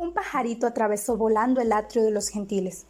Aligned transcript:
Un 0.00 0.14
pajarito 0.14 0.66
atravesó 0.66 1.18
volando 1.18 1.60
el 1.60 1.72
atrio 1.72 2.02
de 2.02 2.10
los 2.10 2.28
gentiles. 2.28 2.86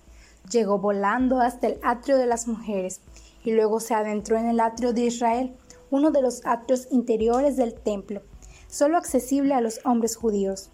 Llegó 0.48 0.78
volando 0.78 1.41
hasta 1.41 1.66
el 1.66 1.80
atrio 1.82 2.16
de 2.16 2.27
las 2.27 2.46
mujeres 2.46 3.01
y 3.42 3.51
luego 3.51 3.80
se 3.80 3.95
adentró 3.95 4.37
en 4.37 4.46
el 4.46 4.60
atrio 4.60 4.92
de 4.92 5.06
Israel, 5.06 5.56
uno 5.91 6.12
de 6.12 6.23
los 6.23 6.46
atrios 6.46 6.87
interiores 6.92 7.56
del 7.56 7.74
templo, 7.74 8.23
solo 8.68 8.96
accesible 8.96 9.54
a 9.54 9.60
los 9.60 9.80
hombres 9.84 10.15
judíos. 10.15 10.70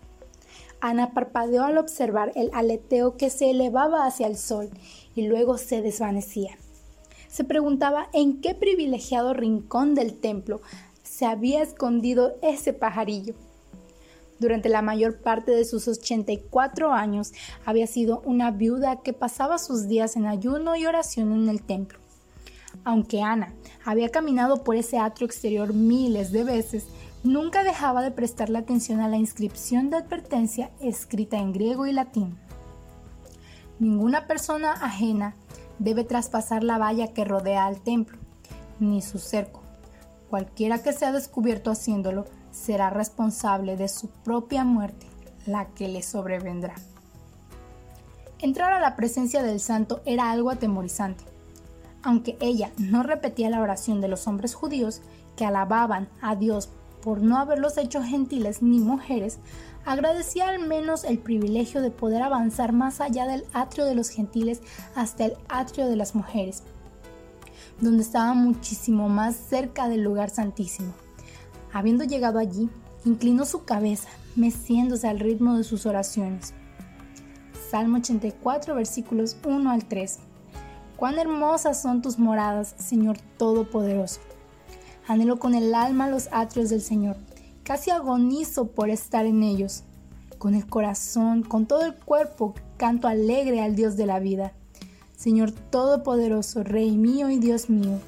Ana 0.83 1.15
parpadeó 1.15 1.65
al 1.65 1.79
observar 1.79 2.33
el 2.35 2.51
aleteo 2.53 3.17
que 3.17 3.31
se 3.31 3.49
elevaba 3.49 4.05
hacia 4.05 4.27
el 4.27 4.37
sol 4.37 4.69
y 5.15 5.27
luego 5.29 5.57
se 5.57 5.81
desvanecía. 5.81 6.59
Se 7.29 7.45
preguntaba 7.45 8.11
en 8.13 8.43
qué 8.43 8.55
privilegiado 8.55 9.33
rincón 9.33 9.95
del 9.95 10.21
templo 10.21 10.61
se 11.03 11.25
había 11.25 11.63
escondido 11.63 12.37
ese 12.43 12.75
pajarillo. 12.75 13.33
Durante 14.39 14.69
la 14.69 14.83
mayor 14.83 15.19
parte 15.19 15.53
de 15.53 15.65
sus 15.65 15.89
84 15.89 16.93
años 16.93 17.33
había 17.65 17.87
sido 17.87 18.21
una 18.25 18.51
viuda 18.51 19.01
que 19.03 19.13
pasaba 19.13 19.59
sus 19.59 19.89
días 19.89 20.17
en 20.17 20.27
ayuno 20.27 20.77
y 20.77 20.87
oración 20.87 21.33
en 21.33 21.49
el 21.49 21.63
templo. 21.63 21.99
Aunque 22.85 23.23
Ana 23.23 23.55
había 23.85 24.11
caminado 24.11 24.63
por 24.63 24.77
ese 24.77 24.99
atrio 24.99 25.27
exterior 25.27 25.73
miles 25.73 26.33
de 26.33 26.45
veces, 26.45 26.87
nunca 27.25 27.65
dejaba 27.65 28.03
de 28.03 28.11
prestarle 28.11 28.59
atención 28.59 29.01
a 29.01 29.09
la 29.09 29.17
inscripción 29.17 29.89
de 29.89 29.97
advertencia 29.97 30.71
escrita 30.81 31.39
en 31.39 31.53
griego 31.53 31.87
y 31.87 31.93
latín. 31.93 32.39
Ninguna 33.79 34.27
persona 34.27 34.73
ajena 34.73 35.35
debe 35.79 36.05
traspasar 36.05 36.63
la 36.63 36.79
valla 36.79 37.13
que 37.13 37.25
rodea 37.25 37.67
al 37.67 37.81
templo, 37.81 38.19
ni 38.81 39.03
su 39.03 39.19
cerco. 39.19 39.63
Cualquiera 40.31 40.83
que 40.83 40.93
sea 40.93 41.13
descubierto 41.13 41.71
haciéndolo 41.71 42.27
será 42.57 42.91
responsable 42.91 43.77
de 43.77 43.89
su 43.89 44.09
propia 44.09 44.65
muerte, 44.65 45.07
la 45.47 45.67
que 45.67 45.89
le 45.89 46.03
sobrevendrá. 46.03 46.75
Entrar 48.39 48.73
a 48.73 48.81
la 48.81 48.97
presencia 48.97 49.43
del 49.43 49.61
santo 49.61 50.01
era 50.05 50.31
algo 50.31 50.51
atemorizante. 50.51 51.25
Aunque 52.03 52.37
ella 52.41 52.71
no 52.79 53.03
repetía 53.03 53.51
la 53.51 53.61
oración 53.61 54.01
de 54.01 54.09
los 54.09 54.27
hombres 54.27 54.55
judíos 54.55 55.01
que 55.37 55.45
alababan 55.45 56.09
a 56.21 56.35
Dios 56.35 56.69
por 57.03 57.21
no 57.21 57.39
haberlos 57.39 57.79
hecho 57.79 58.03
gentiles 58.03 58.63
ni 58.63 58.81
mujeres, 58.81 59.39
agradecía 59.85 60.49
al 60.49 60.67
menos 60.67 61.05
el 61.05 61.19
privilegio 61.19 61.81
de 61.81 61.91
poder 61.91 62.23
avanzar 62.23 62.73
más 62.73 63.01
allá 63.01 63.27
del 63.27 63.45
atrio 63.53 63.85
de 63.85 63.95
los 63.95 64.09
gentiles 64.09 64.61
hasta 64.95 65.27
el 65.27 65.37
atrio 65.49 65.87
de 65.89 65.97
las 65.97 66.15
mujeres, 66.15 66.63
donde 67.81 68.03
estaba 68.03 68.35
muchísimo 68.35 69.09
más 69.09 69.37
cerca 69.37 69.89
del 69.89 70.03
lugar 70.03 70.31
santísimo. 70.31 71.06
Habiendo 71.77 72.05
llegado 72.05 72.39
allí, 72.39 72.71
inclinó 73.05 73.45
su 73.45 73.67
cabeza, 73.67 74.09
meciéndose 74.35 75.09
al 75.09 75.21
ritmo 75.21 75.59
de 75.59 75.63
sus 75.63 75.85
oraciones. 75.85 76.55
Salmo 77.71 77.99
84, 77.99 78.75
versículos 78.75 79.37
1 79.45 79.71
al 79.71 79.85
3. 79.85 80.21
Cuán 80.97 81.19
hermosas 81.19 81.83
son 81.83 82.01
tus 82.01 82.19
moradas, 82.19 82.75
Señor 82.79 83.19
Todopoderoso. 83.37 84.21
Anhelo 85.07 85.39
con 85.39 85.55
el 85.55 85.75
alma 85.75 86.09
los 86.09 86.31
atrios 86.33 86.71
del 86.71 86.81
Señor. 86.81 87.19
Casi 87.63 87.91
agonizo 87.91 88.69
por 88.69 88.89
estar 88.89 89.27
en 89.27 89.43
ellos. 89.43 89.85
Con 90.39 90.55
el 90.55 90.67
corazón, 90.67 91.43
con 91.43 91.67
todo 91.67 91.85
el 91.85 91.95
cuerpo, 91.95 92.55
canto 92.79 93.07
alegre 93.07 93.61
al 93.61 93.77
Dios 93.77 93.99
de 93.99 94.07
la 94.07 94.19
vida. 94.19 94.55
Señor 95.15 95.53
Todopoderoso, 95.53 96.65
Rey 96.65 96.97
mío 96.97 97.29
y 97.29 97.39
Dios 97.39 97.69
mío. 97.69 98.01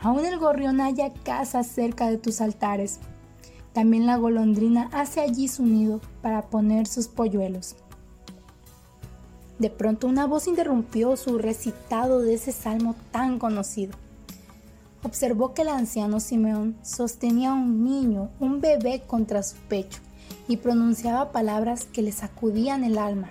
Aún 0.00 0.24
el 0.24 0.40
gorrión 0.40 0.80
halla 0.80 1.12
casa 1.22 1.62
cerca 1.62 2.10
de 2.10 2.18
tus 2.18 2.40
altares. 2.40 2.98
También 3.72 4.06
la 4.06 4.16
golondrina 4.16 4.90
hace 4.92 5.20
allí 5.20 5.48
su 5.48 5.64
nido 5.64 6.00
para 6.20 6.42
poner 6.42 6.86
sus 6.86 7.08
polluelos. 7.08 7.74
De 9.58 9.70
pronto 9.70 10.06
una 10.06 10.26
voz 10.26 10.46
interrumpió 10.46 11.16
su 11.16 11.38
recitado 11.38 12.20
de 12.20 12.34
ese 12.34 12.52
salmo 12.52 12.94
tan 13.12 13.38
conocido. 13.38 13.94
Observó 15.02 15.54
que 15.54 15.62
el 15.62 15.68
anciano 15.68 16.20
Simeón 16.20 16.76
sostenía 16.82 17.50
a 17.50 17.54
un 17.54 17.84
niño, 17.84 18.30
un 18.40 18.60
bebé 18.60 19.02
contra 19.06 19.42
su 19.42 19.56
pecho, 19.56 20.00
y 20.48 20.58
pronunciaba 20.58 21.32
palabras 21.32 21.86
que 21.86 22.02
le 22.02 22.12
sacudían 22.12 22.84
el 22.84 22.98
alma. 22.98 23.28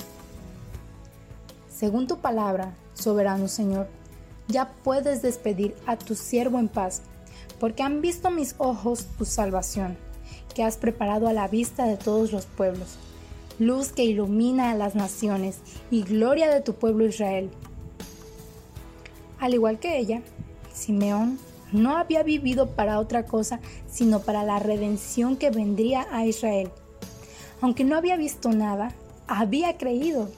Según 1.69 2.07
tu 2.07 2.17
palabra, 2.17 2.73
soberano 2.93 3.47
Señor, 3.47 3.87
ya 4.47 4.71
puedes 4.83 5.21
despedir 5.21 5.75
a 5.85 5.97
tu 5.97 6.15
siervo 6.15 6.59
en 6.59 6.67
paz, 6.67 7.03
porque 7.59 7.83
han 7.83 8.01
visto 8.01 8.31
mis 8.31 8.55
ojos 8.57 9.05
tu 9.17 9.25
salvación 9.25 9.97
que 10.53 10.63
has 10.63 10.77
preparado 10.77 11.27
a 11.27 11.33
la 11.33 11.47
vista 11.47 11.85
de 11.85 11.97
todos 11.97 12.31
los 12.31 12.45
pueblos, 12.45 12.97
luz 13.59 13.91
que 13.91 14.03
ilumina 14.03 14.71
a 14.71 14.75
las 14.75 14.95
naciones 14.95 15.59
y 15.89 16.03
gloria 16.03 16.53
de 16.53 16.61
tu 16.61 16.73
pueblo 16.73 17.05
Israel. 17.05 17.49
Al 19.39 19.53
igual 19.53 19.79
que 19.79 19.97
ella, 19.97 20.21
Simeón 20.73 21.39
no 21.71 21.97
había 21.97 22.23
vivido 22.23 22.71
para 22.71 22.99
otra 22.99 23.25
cosa 23.25 23.59
sino 23.89 24.21
para 24.21 24.43
la 24.43 24.59
redención 24.59 25.35
que 25.37 25.51
vendría 25.51 26.07
a 26.11 26.25
Israel. 26.25 26.69
Aunque 27.61 27.83
no 27.83 27.95
había 27.95 28.17
visto 28.17 28.49
nada, 28.49 28.93
había 29.27 29.77
creído. 29.77 30.29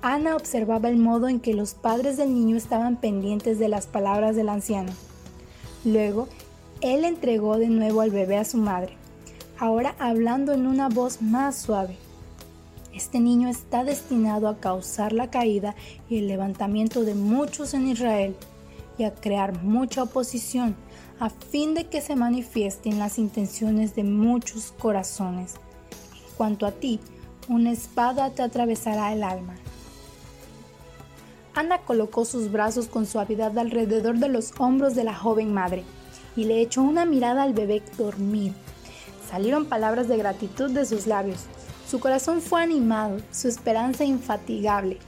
Ana 0.00 0.36
observaba 0.36 0.88
el 0.88 0.96
modo 0.96 1.28
en 1.28 1.40
que 1.40 1.54
los 1.54 1.74
padres 1.74 2.16
del 2.16 2.32
niño 2.32 2.56
estaban 2.56 2.96
pendientes 2.96 3.58
de 3.58 3.68
las 3.68 3.86
palabras 3.86 4.36
del 4.36 4.48
anciano. 4.48 4.92
Luego, 5.84 6.28
él 6.80 7.04
entregó 7.04 7.58
de 7.58 7.68
nuevo 7.68 8.00
al 8.00 8.10
bebé 8.10 8.36
a 8.36 8.44
su 8.44 8.58
madre 8.58 8.96
ahora 9.58 9.96
hablando 9.98 10.52
en 10.52 10.66
una 10.66 10.88
voz 10.88 11.20
más 11.20 11.56
suave. 11.56 11.96
Este 12.94 13.20
niño 13.20 13.48
está 13.48 13.84
destinado 13.84 14.48
a 14.48 14.58
causar 14.58 15.12
la 15.12 15.30
caída 15.30 15.74
y 16.08 16.18
el 16.18 16.28
levantamiento 16.28 17.02
de 17.02 17.14
muchos 17.14 17.74
en 17.74 17.88
Israel 17.88 18.36
y 18.96 19.04
a 19.04 19.14
crear 19.14 19.62
mucha 19.62 20.04
oposición 20.04 20.76
a 21.20 21.30
fin 21.30 21.74
de 21.74 21.86
que 21.86 22.00
se 22.00 22.16
manifiesten 22.16 22.98
las 22.98 23.18
intenciones 23.18 23.94
de 23.94 24.04
muchos 24.04 24.72
corazones. 24.78 25.54
En 26.14 26.36
cuanto 26.36 26.66
a 26.66 26.72
ti, 26.72 27.00
una 27.48 27.72
espada 27.72 28.30
te 28.30 28.42
atravesará 28.42 29.12
el 29.12 29.24
alma. 29.24 29.56
Ana 31.54 31.78
colocó 31.78 32.24
sus 32.24 32.52
brazos 32.52 32.86
con 32.86 33.06
suavidad 33.06 33.58
alrededor 33.58 34.18
de 34.18 34.28
los 34.28 34.52
hombros 34.58 34.94
de 34.94 35.02
la 35.02 35.14
joven 35.14 35.52
madre 35.52 35.82
y 36.36 36.44
le 36.44 36.60
echó 36.60 36.82
una 36.82 37.04
mirada 37.04 37.42
al 37.42 37.52
bebé 37.52 37.82
dormido 37.96 38.54
Salieron 39.30 39.66
palabras 39.66 40.08
de 40.08 40.16
gratitud 40.16 40.70
de 40.70 40.86
sus 40.86 41.06
labios. 41.06 41.40
Su 41.88 42.00
corazón 42.00 42.40
fue 42.40 42.62
animado, 42.62 43.18
su 43.30 43.48
esperanza 43.48 44.04
infatigable, 44.04 44.98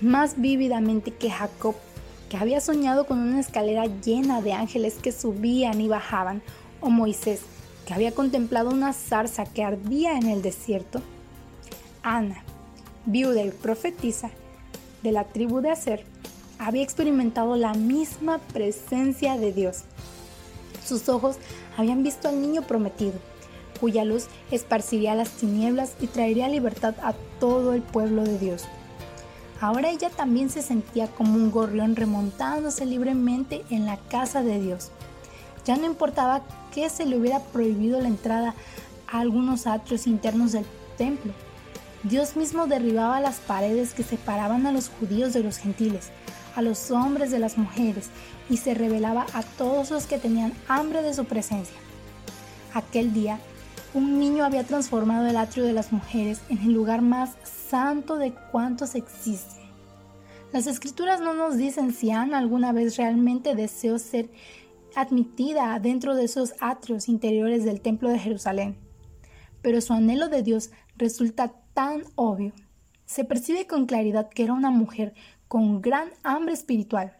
más 0.00 0.38
vívidamente 0.38 1.10
que 1.10 1.30
Jacob, 1.30 1.74
que 2.28 2.36
había 2.36 2.60
soñado 2.60 3.06
con 3.06 3.18
una 3.18 3.40
escalera 3.40 3.86
llena 3.86 4.42
de 4.42 4.52
ángeles 4.52 4.94
que 4.94 5.12
subían 5.12 5.80
y 5.80 5.88
bajaban, 5.88 6.42
o 6.80 6.90
Moisés, 6.90 7.40
que 7.86 7.94
había 7.94 8.12
contemplado 8.12 8.70
una 8.70 8.92
zarza 8.92 9.44
que 9.44 9.64
ardía 9.64 10.18
en 10.18 10.28
el 10.28 10.42
desierto. 10.42 11.00
Ana, 12.02 12.42
viuda 13.06 13.42
y 13.42 13.50
profetisa 13.50 14.30
de 15.02 15.12
la 15.12 15.24
tribu 15.24 15.60
de 15.60 15.70
Aser, 15.70 16.04
había 16.58 16.82
experimentado 16.82 17.56
la 17.56 17.72
misma 17.74 18.38
presencia 18.38 19.38
de 19.38 19.52
Dios. 19.52 19.84
Sus 20.84 21.08
ojos 21.08 21.36
habían 21.76 22.02
visto 22.02 22.28
al 22.28 22.40
niño 22.40 22.62
prometido, 22.62 23.14
cuya 23.78 24.04
luz 24.04 24.26
esparciría 24.50 25.14
las 25.14 25.30
tinieblas 25.30 25.94
y 26.00 26.06
traería 26.06 26.48
libertad 26.48 26.94
a 27.02 27.14
todo 27.40 27.74
el 27.74 27.82
pueblo 27.82 28.24
de 28.24 28.38
Dios. 28.38 28.64
Ahora 29.60 29.88
ella 29.88 30.10
también 30.10 30.50
se 30.50 30.60
sentía 30.60 31.06
como 31.06 31.34
un 31.34 31.50
gorrión 31.50 31.96
remontándose 31.96 32.84
libremente 32.84 33.64
en 33.70 33.86
la 33.86 33.96
casa 33.96 34.42
de 34.42 34.60
Dios. 34.60 34.90
Ya 35.64 35.76
no 35.76 35.86
importaba 35.86 36.42
que 36.72 36.88
se 36.90 37.06
le 37.06 37.16
hubiera 37.16 37.40
prohibido 37.40 38.00
la 38.00 38.08
entrada 38.08 38.54
a 39.08 39.20
algunos 39.20 39.66
atrios 39.66 40.06
internos 40.06 40.52
del 40.52 40.66
templo. 40.98 41.32
Dios 42.02 42.36
mismo 42.36 42.66
derribaba 42.66 43.20
las 43.20 43.36
paredes 43.36 43.94
que 43.94 44.02
separaban 44.02 44.66
a 44.66 44.72
los 44.72 44.90
judíos 44.90 45.32
de 45.32 45.42
los 45.42 45.56
gentiles, 45.56 46.10
a 46.54 46.62
los 46.62 46.90
hombres 46.90 47.30
de 47.30 47.38
las 47.38 47.56
mujeres, 47.56 48.10
y 48.48 48.58
se 48.58 48.74
revelaba 48.74 49.26
a 49.32 49.42
todos 49.42 49.90
los 49.90 50.06
que 50.06 50.18
tenían 50.18 50.52
hambre 50.68 51.02
de 51.02 51.14
su 51.14 51.24
presencia. 51.24 51.76
Aquel 52.74 53.12
día 53.12 53.40
un 53.96 54.18
niño 54.18 54.44
había 54.44 54.62
transformado 54.62 55.26
el 55.26 55.38
atrio 55.38 55.64
de 55.64 55.72
las 55.72 55.90
mujeres 55.90 56.42
en 56.50 56.58
el 56.58 56.72
lugar 56.72 57.00
más 57.00 57.34
santo 57.44 58.18
de 58.18 58.34
cuantos 58.52 58.94
existen. 58.94 59.64
Las 60.52 60.66
escrituras 60.66 61.22
no 61.22 61.32
nos 61.32 61.56
dicen 61.56 61.94
si 61.94 62.10
Ana 62.10 62.36
alguna 62.36 62.72
vez 62.72 62.98
realmente 62.98 63.54
deseó 63.54 63.98
ser 63.98 64.30
admitida 64.94 65.78
dentro 65.80 66.14
de 66.14 66.24
esos 66.24 66.52
atrios 66.60 67.08
interiores 67.08 67.64
del 67.64 67.80
templo 67.80 68.10
de 68.10 68.18
Jerusalén, 68.18 68.76
pero 69.62 69.80
su 69.80 69.94
anhelo 69.94 70.28
de 70.28 70.42
Dios 70.42 70.72
resulta 70.96 71.54
tan 71.72 72.04
obvio. 72.16 72.52
Se 73.06 73.24
percibe 73.24 73.66
con 73.66 73.86
claridad 73.86 74.28
que 74.28 74.44
era 74.44 74.52
una 74.52 74.70
mujer 74.70 75.14
con 75.48 75.80
gran 75.80 76.10
hambre 76.22 76.52
espiritual, 76.52 77.16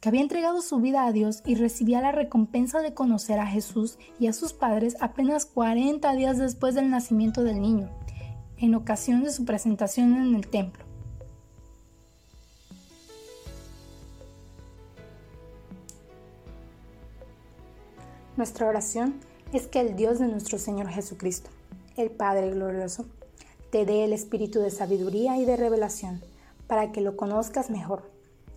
que 0.00 0.08
había 0.08 0.20
entregado 0.20 0.62
su 0.62 0.78
vida 0.78 1.06
a 1.06 1.12
Dios 1.12 1.42
y 1.44 1.56
recibía 1.56 2.00
la 2.00 2.12
recompensa 2.12 2.80
de 2.80 2.94
conocer 2.94 3.40
a 3.40 3.46
Jesús 3.46 3.98
y 4.20 4.28
a 4.28 4.32
sus 4.32 4.52
padres 4.52 4.96
apenas 5.00 5.44
40 5.46 6.12
días 6.14 6.38
después 6.38 6.74
del 6.74 6.90
nacimiento 6.90 7.42
del 7.42 7.60
niño, 7.60 7.90
en 8.58 8.74
ocasión 8.74 9.24
de 9.24 9.32
su 9.32 9.44
presentación 9.44 10.14
en 10.14 10.36
el 10.36 10.48
templo. 10.48 10.84
Nuestra 18.36 18.68
oración 18.68 19.18
es 19.52 19.66
que 19.66 19.80
el 19.80 19.96
Dios 19.96 20.20
de 20.20 20.28
nuestro 20.28 20.58
Señor 20.58 20.88
Jesucristo, 20.88 21.50
el 21.96 22.12
Padre 22.12 22.50
glorioso, 22.50 23.04
te 23.72 23.84
dé 23.84 24.04
el 24.04 24.12
espíritu 24.12 24.60
de 24.60 24.70
sabiduría 24.70 25.36
y 25.38 25.44
de 25.44 25.56
revelación 25.56 26.22
para 26.68 26.92
que 26.92 27.00
lo 27.00 27.16
conozcas 27.16 27.68
mejor 27.68 28.17